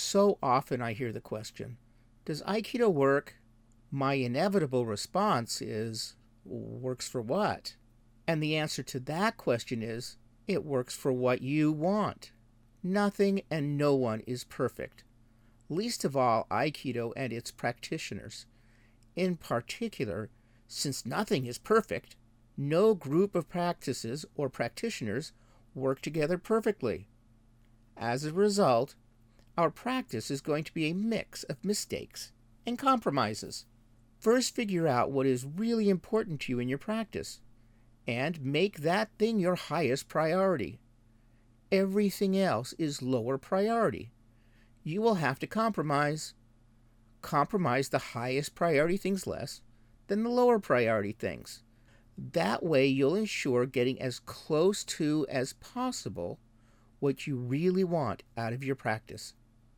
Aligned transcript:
So 0.00 0.38
often 0.40 0.80
I 0.80 0.92
hear 0.92 1.12
the 1.12 1.20
question 1.20 1.76
Does 2.24 2.40
Aikido 2.42 2.88
work? 2.88 3.34
My 3.90 4.14
inevitable 4.14 4.86
response 4.86 5.60
is 5.60 6.14
Works 6.44 7.08
for 7.08 7.20
what? 7.20 7.74
And 8.24 8.40
the 8.40 8.54
answer 8.54 8.84
to 8.84 9.00
that 9.00 9.36
question 9.36 9.82
is 9.82 10.16
It 10.46 10.64
works 10.64 10.94
for 10.94 11.12
what 11.12 11.42
you 11.42 11.72
want. 11.72 12.30
Nothing 12.80 13.42
and 13.50 13.76
no 13.76 13.96
one 13.96 14.20
is 14.20 14.44
perfect, 14.44 15.02
least 15.68 16.04
of 16.04 16.16
all 16.16 16.46
Aikido 16.48 17.12
and 17.16 17.32
its 17.32 17.50
practitioners. 17.50 18.46
In 19.16 19.36
particular, 19.36 20.30
since 20.68 21.04
nothing 21.06 21.44
is 21.44 21.58
perfect, 21.58 22.14
no 22.56 22.94
group 22.94 23.34
of 23.34 23.48
practices 23.48 24.24
or 24.36 24.48
practitioners 24.48 25.32
work 25.74 26.00
together 26.00 26.38
perfectly. 26.38 27.08
As 27.96 28.24
a 28.24 28.32
result, 28.32 28.94
our 29.58 29.70
practice 29.70 30.30
is 30.30 30.40
going 30.40 30.62
to 30.62 30.72
be 30.72 30.88
a 30.88 30.94
mix 30.94 31.42
of 31.42 31.64
mistakes 31.64 32.30
and 32.64 32.78
compromises. 32.78 33.66
First, 34.20 34.54
figure 34.54 34.86
out 34.86 35.10
what 35.10 35.26
is 35.26 35.44
really 35.44 35.88
important 35.88 36.40
to 36.42 36.52
you 36.52 36.60
in 36.60 36.68
your 36.68 36.78
practice 36.78 37.40
and 38.06 38.40
make 38.40 38.82
that 38.82 39.10
thing 39.18 39.40
your 39.40 39.56
highest 39.56 40.08
priority. 40.08 40.78
Everything 41.72 42.38
else 42.38 42.72
is 42.78 43.02
lower 43.02 43.36
priority. 43.36 44.12
You 44.84 45.02
will 45.02 45.16
have 45.16 45.40
to 45.40 45.46
compromise. 45.48 46.34
Compromise 47.20 47.88
the 47.88 47.98
highest 47.98 48.54
priority 48.54 48.96
things 48.96 49.26
less 49.26 49.60
than 50.06 50.22
the 50.22 50.30
lower 50.30 50.60
priority 50.60 51.12
things. 51.12 51.64
That 52.16 52.62
way, 52.62 52.86
you'll 52.86 53.16
ensure 53.16 53.66
getting 53.66 54.00
as 54.00 54.20
close 54.20 54.84
to 54.84 55.26
as 55.28 55.54
possible 55.54 56.38
what 57.00 57.26
you 57.26 57.36
really 57.36 57.84
want 57.84 58.22
out 58.36 58.52
of 58.52 58.62
your 58.62 58.76
practice. 58.76 59.34